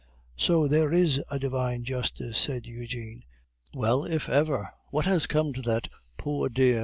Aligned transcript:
"So 0.35 0.67
there 0.67 0.91
is 0.91 1.21
a 1.29 1.37
Divine 1.37 1.83
Justice!" 1.83 2.35
said 2.35 2.65
Eugene. 2.65 3.21
"Well, 3.75 4.03
if 4.03 4.29
ever! 4.29 4.73
What 4.89 5.05
has 5.05 5.27
come 5.27 5.53
to 5.53 5.61
that 5.61 5.89
poor 6.17 6.49
dear 6.49 6.79
M. 6.79 6.79